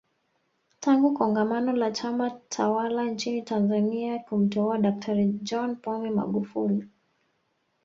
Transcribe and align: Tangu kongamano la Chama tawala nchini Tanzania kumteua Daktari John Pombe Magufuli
Tangu 0.79 1.13
kongamano 1.13 1.71
la 1.73 1.91
Chama 1.91 2.29
tawala 2.49 3.03
nchini 3.03 3.41
Tanzania 3.41 4.19
kumteua 4.19 4.77
Daktari 4.77 5.27
John 5.43 5.75
Pombe 5.75 6.09
Magufuli 6.09 6.87